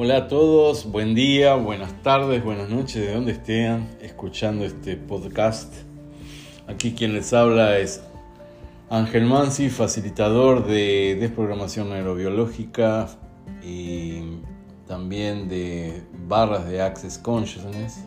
[0.00, 5.74] Hola a todos, buen día, buenas tardes, buenas noches, de donde estén escuchando este podcast.
[6.68, 8.00] Aquí quien les habla es
[8.90, 13.08] Ángel Mansi, facilitador de desprogramación neurobiológica
[13.60, 14.20] y
[14.86, 18.04] también de barras de Access Consciousness.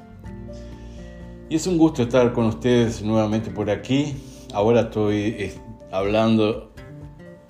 [1.50, 4.16] Y es un gusto estar con ustedes nuevamente por aquí.
[4.54, 5.54] Ahora estoy eh,
[5.92, 6.72] hablando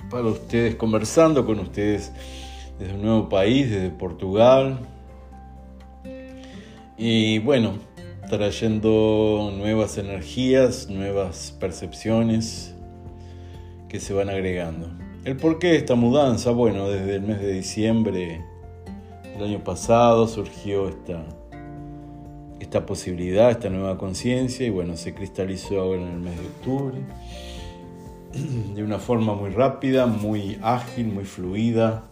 [0.09, 2.11] para ustedes, conversando con ustedes
[2.79, 4.79] desde un nuevo país, desde Portugal.
[6.97, 7.73] Y bueno,
[8.29, 12.75] trayendo nuevas energías, nuevas percepciones
[13.89, 14.89] que se van agregando.
[15.25, 16.51] ¿El por qué esta mudanza?
[16.51, 18.41] Bueno, desde el mes de diciembre
[19.33, 21.25] del año pasado surgió esta,
[22.59, 26.97] esta posibilidad, esta nueva conciencia y bueno, se cristalizó ahora en el mes de octubre
[28.75, 32.05] de una forma muy rápida, muy ágil, muy fluida,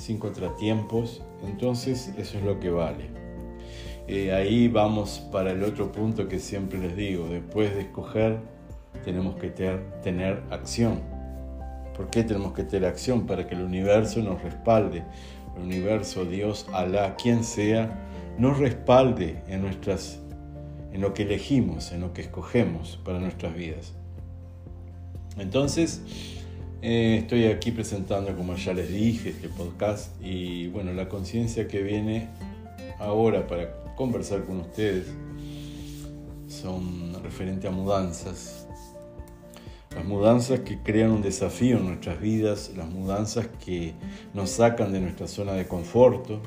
[0.00, 1.22] sin contratiempos.
[1.44, 3.10] Entonces eso es lo que vale.
[4.08, 7.28] Eh, ahí vamos para el otro punto que siempre les digo.
[7.28, 8.38] Después de escoger
[9.04, 9.50] tenemos que
[10.02, 11.00] tener acción.
[11.96, 13.26] ¿Por qué tenemos que tener acción?
[13.26, 15.04] Para que el universo nos respalde.
[15.56, 20.18] El universo, Dios, Alá, quien sea, nos respalde en, nuestras,
[20.92, 23.94] en lo que elegimos, en lo que escogemos para nuestras vidas.
[25.38, 26.02] Entonces,
[26.82, 31.82] eh, estoy aquí presentando, como ya les dije, este podcast y bueno, la conciencia que
[31.82, 32.28] viene
[32.98, 35.06] ahora para conversar con ustedes
[36.48, 38.66] son referente a mudanzas.
[39.94, 43.92] Las mudanzas que crean un desafío en nuestras vidas, las mudanzas que
[44.32, 46.40] nos sacan de nuestra zona de conforto,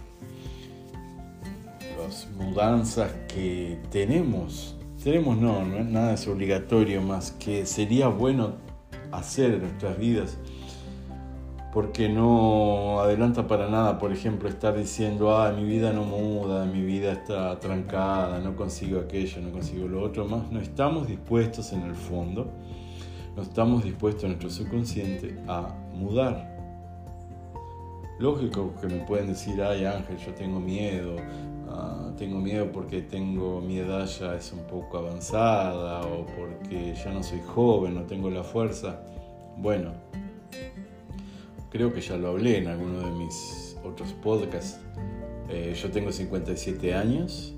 [2.01, 8.72] las mudanzas que tenemos, tenemos no, no nada es obligatorio, más que sería bueno
[9.13, 10.37] hacer en nuestras vidas,
[11.71, 16.81] porque no adelanta para nada, por ejemplo, estar diciendo, ah, mi vida no muda, mi
[16.81, 21.81] vida está trancada, no consigo aquello, no consigo lo otro, más no estamos dispuestos en
[21.81, 22.51] el fondo,
[23.35, 26.53] no estamos dispuestos en nuestro subconsciente a mudar.
[28.19, 31.15] Lógico que me pueden decir, ay Ángel, yo tengo miedo,
[32.15, 37.23] tengo miedo porque tengo mi edad ya es un poco avanzada o porque ya no
[37.23, 39.01] soy joven, no tengo la fuerza.
[39.57, 39.93] Bueno,
[41.69, 44.79] creo que ya lo hablé en alguno de mis otros podcasts.
[45.49, 47.53] Eh, yo tengo 57 años.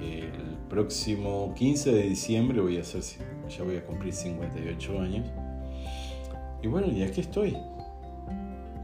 [0.00, 3.02] El próximo 15 de diciembre voy a hacer,
[3.48, 5.26] ya voy a cumplir 58 años.
[6.62, 7.56] Y bueno, y aquí estoy.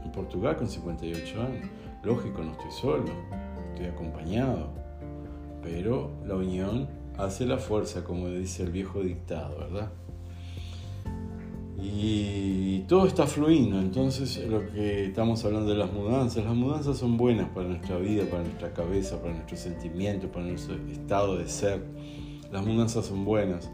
[0.03, 1.67] En Portugal con 58 años.
[2.03, 3.05] Lógico, no estoy solo.
[3.73, 4.88] Estoy acompañado.
[5.61, 6.87] Pero la unión
[7.17, 9.91] hace la fuerza, como dice el viejo dictado, ¿verdad?
[11.81, 17.15] Y todo está fluyendo, entonces lo que estamos hablando de las mudanzas, las mudanzas son
[17.15, 21.81] buenas para nuestra vida, para nuestra cabeza, para nuestro sentimiento, para nuestro estado de ser.
[22.51, 23.69] Las mudanzas son buenas,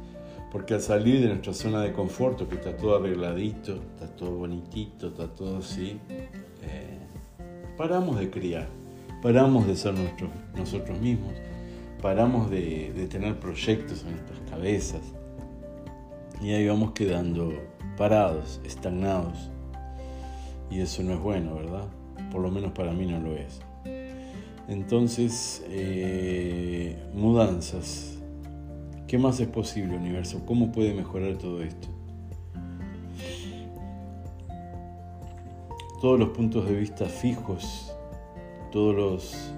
[0.52, 5.08] porque al salir de nuestra zona de confort, que está todo arregladito, está todo bonitito,
[5.08, 7.00] está todo así, eh,
[7.76, 8.68] paramos de criar,
[9.24, 9.96] paramos de ser
[10.56, 11.34] nosotros mismos,
[12.06, 15.02] paramos de, tener proyectos en nuestras cabezas
[16.40, 17.52] y ahí vamos quedando
[17.98, 19.50] parados, estagnados.
[20.70, 21.88] Y eso no es bueno, ¿verdad?
[22.32, 23.60] Por lo menos para mí no lo es.
[24.68, 28.20] Entonces, eh, mudanzas.
[29.08, 30.46] ¿Qué más es posible, universo?
[30.46, 31.88] ¿Cómo puede mejorar todo esto?
[36.00, 37.92] Todos los puntos de vista fijos,
[38.72, 39.56] todos los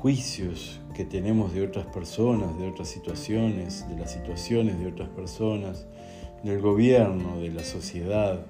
[0.00, 5.86] juicios que tenemos de otras personas, de otras situaciones, de las situaciones de otras personas,
[6.42, 8.46] del gobierno, de la sociedad,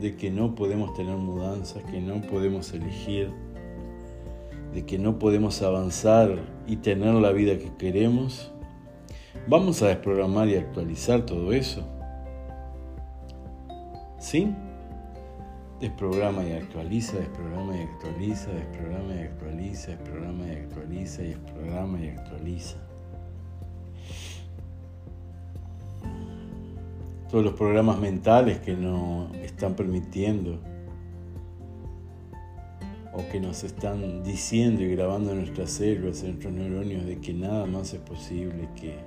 [0.00, 3.32] de que no podemos tener mudanzas, que no podemos elegir,
[4.72, 8.52] de que no podemos avanzar y tener la vida que queremos,
[9.48, 11.82] vamos a desprogramar y actualizar todo eso.
[14.20, 14.54] ¿Sí?
[15.84, 22.08] Desprograma y actualiza, desprograma y actualiza, desprograma y actualiza, desprograma y actualiza y desprograma y
[22.08, 22.76] actualiza.
[27.30, 30.58] todos los programas mentales que nos están permitiendo
[33.12, 37.34] o que nos están diciendo y grabando en nuestras células, en nuestros neurones, de que
[37.34, 39.00] nada más es posible, que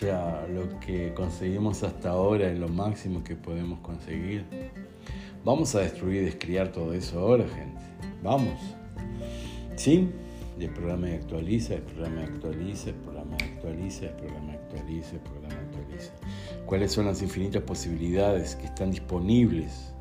[0.00, 4.46] ya lo que conseguimos hasta ahora es lo máximo que podemos conseguir.
[5.44, 7.80] Vamos a destruir y descriar todo eso ahora, gente.
[8.22, 8.58] Vamos.
[9.76, 10.08] ¿Sí?
[10.58, 16.12] El programa actualiza, el programa actualiza, el programa actualiza, el programa actualiza, el programa actualiza.
[16.64, 19.92] ¿Cuáles son las infinitas posibilidades que están disponibles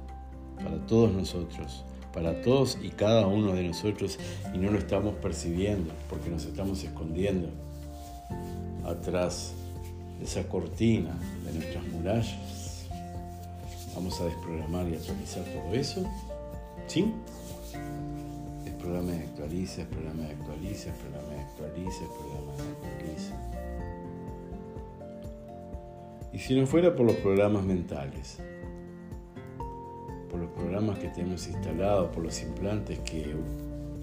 [0.58, 4.20] para todos nosotros para todos y cada uno de nosotros
[4.54, 7.50] y no lo estamos percibiendo porque nos estamos escondiendo
[8.86, 9.54] atrás
[10.20, 12.63] de esa cortina de nuestras murallas.
[13.96, 16.04] Vamos a desprogramar y actualizar todo eso.
[16.88, 17.14] ¿Sí?
[18.64, 23.54] Desprograma y actualiza, desprograma y actualiza, desprograma y actualiza, desprograma y actualiza.
[26.34, 28.40] Y si no fuera por los programas mentales,
[30.32, 33.36] por los programas que tenemos instalados, por los implantes que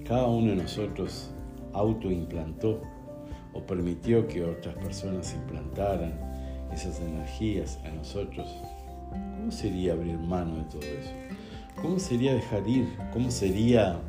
[0.07, 1.31] cada uno de nosotros
[1.73, 2.81] autoimplantó
[3.53, 6.13] o permitió que otras personas implantaran
[6.73, 8.49] esas energías a nosotros,
[9.11, 11.13] ¿cómo sería abrir mano de todo eso?
[11.81, 12.89] ¿Cómo sería dejar ir?
[13.13, 14.01] ¿Cómo sería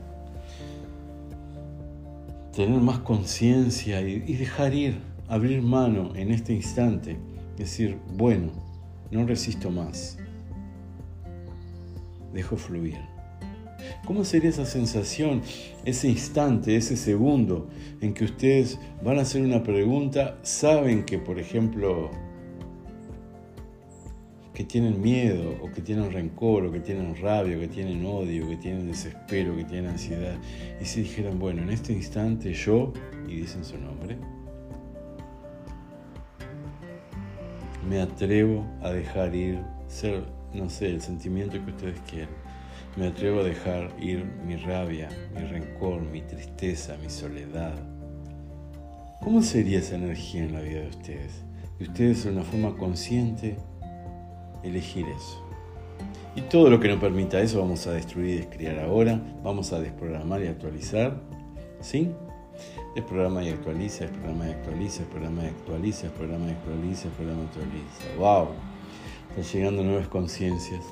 [2.55, 7.17] tener más conciencia y, dejar ir, abrir mano en este instante?
[7.57, 8.51] Decir, bueno,
[9.09, 10.17] no resisto más
[12.33, 12.97] dejo fluir.
[14.05, 15.41] ¿Cómo sería esa sensación,
[15.85, 17.67] ese instante, ese segundo
[17.99, 22.11] en que ustedes van a hacer una pregunta, saben que, por ejemplo,
[24.61, 28.47] que tienen miedo, o que tienen rencor, o que tienen rabia, o que tienen odio,
[28.47, 30.35] que tienen desespero, que tienen ansiedad,
[30.79, 32.93] y si dijeran, bueno, en este instante yo,
[33.27, 34.17] y dicen su nombre,
[37.89, 42.29] me atrevo a dejar ir, ser no sé, el sentimiento que ustedes quieran.
[42.95, 47.73] Me atrevo a dejar ir mi rabia, mi rencor, mi tristeza, mi soledad.
[49.23, 51.45] ¿Cómo sería esa energía en la vida de ustedes?
[51.79, 53.57] Y ustedes de una forma consciente
[54.63, 55.43] elegir eso.
[56.35, 59.79] Y todo lo que no permita eso vamos a destruir y descriar ahora, vamos a
[59.79, 61.21] desprogramar y actualizar.
[61.81, 62.11] ¿Sí?
[62.95, 68.17] Desprograma y actualiza, desprograma y actualiza, desprograma y actualiza, desprograma y actualiza, desprograma y actualiza.
[68.17, 68.47] ¡Wow!
[69.37, 70.83] están llegando nuevas conciencias.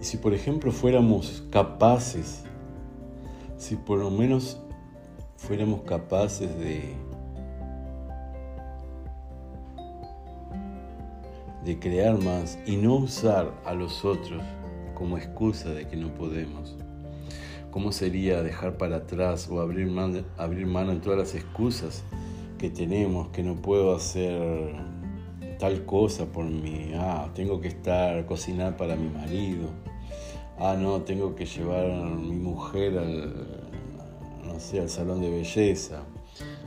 [0.00, 2.44] Y si por ejemplo fuéramos capaces,
[3.58, 4.58] si por lo menos
[5.36, 6.94] fuéramos capaces de,
[11.66, 14.42] de crear más y no usar a los otros
[14.94, 16.76] como excusa de que no podemos.
[17.72, 22.04] ¿Cómo sería dejar para atrás o abrir mano, abrir mano en todas las excusas
[22.56, 24.74] que tenemos, que no puedo hacer
[25.58, 29.70] tal cosa por mí, ah, tengo que estar, cocinar para mi marido,
[30.58, 33.68] ah, no, tengo que llevar a mi mujer al,
[34.44, 36.02] no sé, al salón de belleza,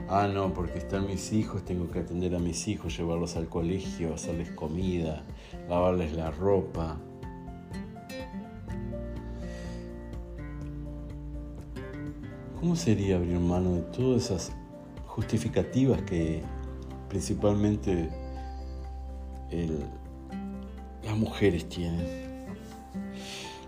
[0.07, 4.13] ah, no, porque están mis hijos, tengo que atender a mis hijos, llevarlos al colegio,
[4.13, 5.24] hacerles comida,
[5.68, 6.98] lavarles la ropa.
[12.60, 14.51] ¿Cómo sería abrir mano de todas esas
[15.07, 16.44] justificativas que
[17.10, 18.10] principalmente
[21.04, 22.48] las mujeres tienen.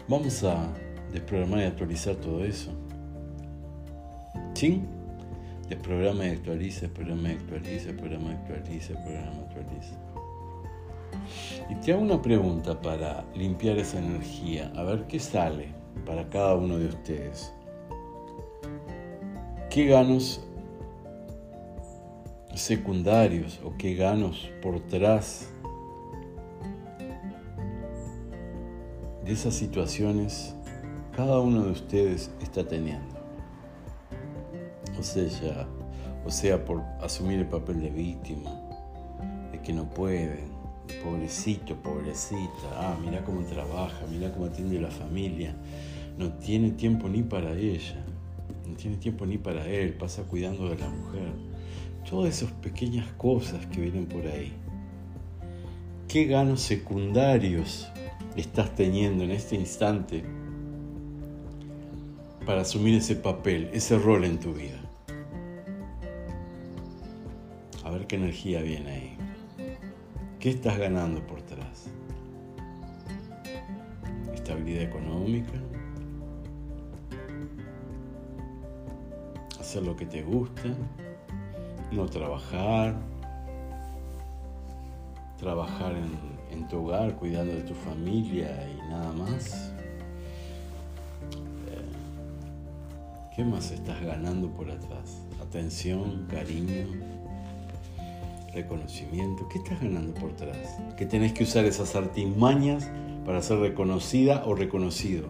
[0.07, 0.67] Vamos a
[1.11, 2.71] desprogramar y actualizar todo eso.
[4.53, 4.83] ¿Sí?
[5.71, 9.95] Desprograma y actualiza, desprograma y actualiza, desprograma y actualiza, desprograma y actualiza.
[11.69, 15.69] Y te hago una pregunta para limpiar esa energía, a ver qué sale
[16.05, 17.53] para cada uno de ustedes.
[19.69, 20.45] ¿Qué ganos
[22.53, 25.47] secundarios o qué ganos por detrás
[29.25, 30.53] esas situaciones
[31.15, 33.10] cada uno de ustedes está teniendo.
[36.25, 38.51] O sea, por asumir el papel de víctima,
[39.51, 40.51] de que no pueden,
[41.03, 45.55] pobrecito, pobrecita, ah, mira cómo trabaja, mira cómo atiende la familia,
[46.17, 48.05] no tiene tiempo ni para ella,
[48.67, 51.33] no tiene tiempo ni para él, pasa cuidando de la mujer.
[52.07, 54.53] Todas esas pequeñas cosas que vienen por ahí.
[56.07, 57.87] ¿Qué ganos secundarios
[58.35, 60.23] estás teniendo en este instante
[62.45, 64.80] para asumir ese papel, ese rol en tu vida.
[68.11, 69.17] Qué energía viene ahí.
[70.37, 71.87] ¿Qué estás ganando por atrás?
[74.33, 75.53] Estabilidad económica.
[79.57, 80.75] Hacer lo que te gusta.
[81.93, 82.97] No trabajar.
[85.39, 89.71] Trabajar en en tu hogar, cuidando de tu familia y nada más.
[91.69, 95.21] Eh, ¿Qué más estás ganando por atrás?
[95.41, 96.87] Atención, cariño,
[98.53, 99.47] reconocimiento.
[99.49, 100.77] ¿Qué estás ganando por atrás?
[100.97, 102.89] Que tenés que usar esas artimañas
[103.25, 105.27] para ser reconocida o reconocido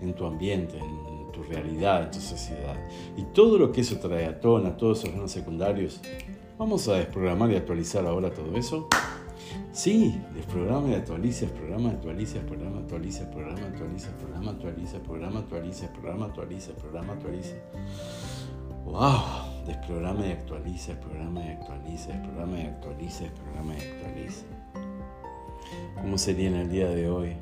[0.00, 2.76] en tu ambiente, en tu realidad, en tu sociedad.
[3.16, 6.00] Y todo lo que eso trae a tona, todos esos ganos secundarios,
[6.58, 8.88] vamos a desprogramar y actualizar ahora todo eso
[9.72, 16.26] Sí, programa de actualiza, programa actualiza, programa actualiza, programa actualiza, programa actualiza, programa actualiza, programa
[16.26, 17.54] actualiza, programa actualiza.
[18.84, 19.47] ¡Wow!
[19.68, 24.44] Desprograma y actualiza, programa y actualiza, programa y actualiza, programa y actualiza.
[26.00, 27.36] ¿Cómo sería en el día de hoy?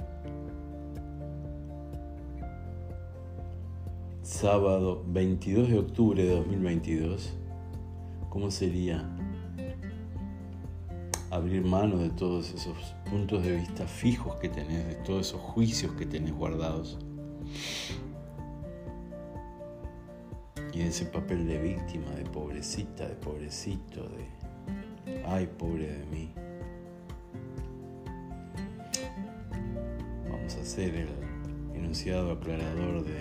[4.22, 7.32] Sábado 22 de octubre de 2022.
[8.28, 9.08] ¿Cómo sería
[11.30, 15.92] abrir mano de todos esos puntos de vista fijos que tenés, de todos esos juicios
[15.92, 16.98] que tenés guardados.
[20.76, 26.30] Y de ese papel de víctima, de pobrecita, de pobrecito, de, ay, pobre de mí.
[30.30, 31.08] Vamos a hacer el
[31.74, 33.20] enunciado aclarador de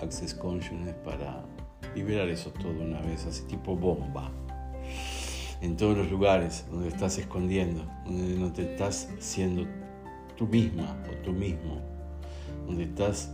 [0.00, 1.44] Access Consciousness para
[1.96, 4.30] liberar eso todo una vez, así tipo bomba
[5.60, 9.66] en todos los lugares donde estás escondiendo, donde no te estás siendo
[10.36, 11.80] tú misma o tú mismo,
[12.64, 13.32] donde estás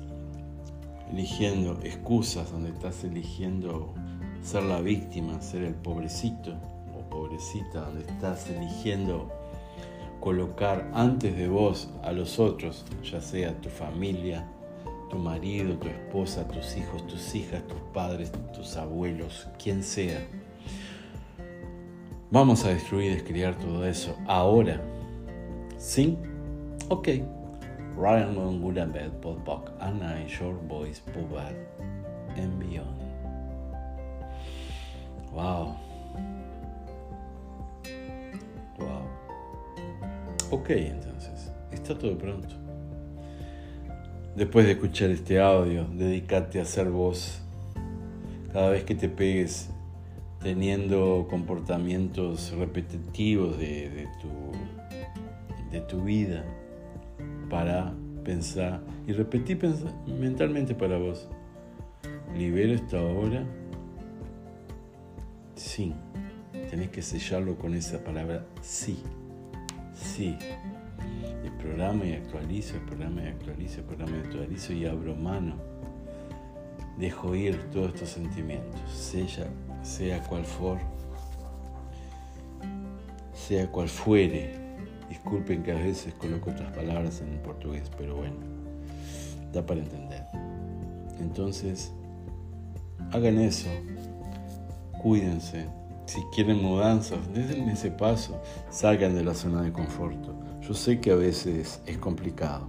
[1.12, 3.93] eligiendo excusas, donde estás eligiendo
[4.43, 6.55] ser la víctima, ser el pobrecito
[6.97, 9.31] o pobrecita, donde estás eligiendo
[10.21, 14.47] colocar antes de vos a los otros, ya sea tu familia,
[15.09, 20.21] tu marido, tu esposa, tus hijos, tus hijas, tus padres, tus abuelos, quien sea
[22.33, 24.81] Vamos a destruir y descriar todo eso ahora.
[25.79, 26.17] ¿Sí?
[26.88, 27.09] Ok.
[28.00, 28.35] Ryan
[28.78, 31.54] and Bad, Paul Buck, Anna Short Boys, Pubad,
[32.35, 32.99] and Beyond.
[35.30, 35.76] Wow.
[38.78, 39.04] Wow.
[40.50, 41.50] Ok, entonces.
[41.71, 42.49] Está todo pronto.
[44.35, 47.42] Después de escuchar este audio, dedícate a ser vos.
[48.54, 49.69] Cada vez que te pegues
[50.42, 56.47] teniendo comportamientos repetitivos de, tu, de tu vida
[57.50, 57.92] para
[58.25, 59.59] pensar y repetir
[60.07, 61.28] mentalmente para vos.
[62.35, 63.45] Libero esta hora.
[65.57, 65.92] Sí.
[66.71, 69.02] Tenés que sellarlo con esa palabra sí.
[69.92, 70.38] Sí.
[71.45, 75.57] El programa y actualizo, el programa y actualizo, el programa y actualizo y abro mano.
[76.99, 78.80] Dejo ir todos estos sentimientos.
[78.90, 79.49] Sella
[79.83, 80.78] sea cual for,
[83.35, 84.60] sea cual fuere.
[85.11, 88.37] Disculpen que a veces coloco otras palabras en portugués, pero bueno,
[89.52, 90.25] da para entender.
[91.19, 91.93] Entonces,
[93.11, 93.69] hagan eso,
[95.02, 95.67] cuídense.
[96.07, 98.40] Si quieren mudanzas, den ese paso,
[98.71, 100.17] salgan de la zona de confort.
[100.62, 102.69] Yo sé que a veces es complicado,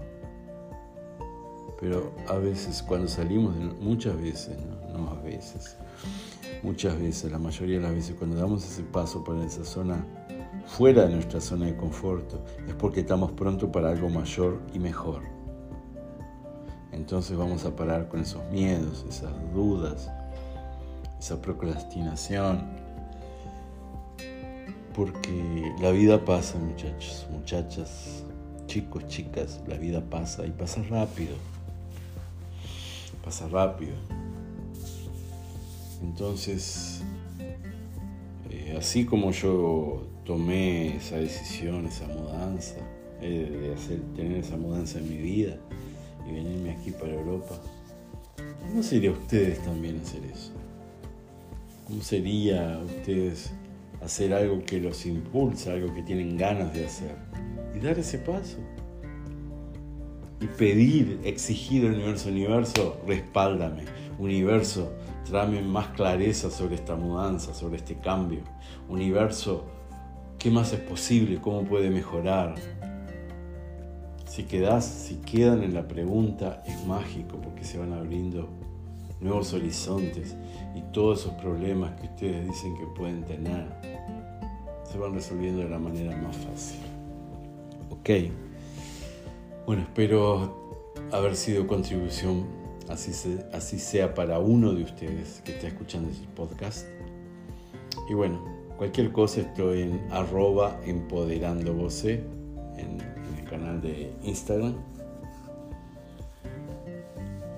[1.80, 4.58] pero a veces cuando salimos, muchas veces,
[4.92, 5.78] no, no a veces,
[6.64, 10.06] Muchas veces, la mayoría de las veces, cuando damos ese paso para esa zona,
[10.68, 12.34] fuera de nuestra zona de confort,
[12.68, 15.24] es porque estamos pronto para algo mayor y mejor.
[16.92, 20.10] Entonces vamos a parar con esos miedos, esas dudas,
[21.20, 22.80] esa procrastinación.
[24.94, 28.26] Porque la vida pasa, muchachos, muchachas,
[28.68, 31.36] chicos, chicas, la vida pasa y pasa rápido.
[33.24, 33.94] Pasa rápido.
[36.02, 37.02] Entonces,
[38.50, 42.78] eh, así como yo tomé esa decisión, esa mudanza,
[43.22, 45.58] eh, de hacer, tener esa mudanza en mi vida
[46.26, 47.60] y venirme aquí para Europa,
[48.62, 50.54] ¿cómo sería ustedes también hacer eso?
[51.86, 53.52] ¿Cómo sería ustedes
[54.02, 57.18] hacer algo que los impulsa, algo que tienen ganas de hacer?
[57.76, 58.58] Y dar ese paso.
[60.40, 63.84] Y pedir, exigir al universo, universo, respáldame.
[64.18, 64.94] Universo,
[65.30, 68.40] tráeme más clareza sobre esta mudanza, sobre este cambio.
[68.88, 69.66] Universo,
[70.42, 71.40] ¿qué más es posible?
[71.40, 72.56] ¿Cómo puede mejorar?
[74.26, 78.50] Si quedas, si quedan en la pregunta, es mágico porque se van abriendo
[79.20, 80.36] nuevos horizontes
[80.74, 83.68] y todos esos problemas que ustedes dicen que pueden tener
[84.92, 86.80] se van resolviendo de la manera más fácil.
[87.92, 88.10] Ok.
[89.68, 90.82] Bueno, espero
[91.12, 92.48] haber sido contribución
[92.90, 93.14] así,
[93.80, 96.88] sea para uno de ustedes que está escuchando este podcast.
[98.10, 102.18] Y bueno, cualquier cosa estoy en arroba empoderando en,
[102.78, 104.74] en el canal de Instagram.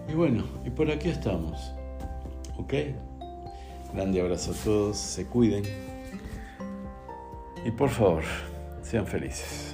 [0.10, 1.74] Y bueno, y por aquí estamos.
[2.58, 2.74] ¿Ok?
[3.94, 5.64] Grande abrazo a todos, se cuiden.
[7.66, 8.24] Y por favor,
[8.82, 9.73] sean felices.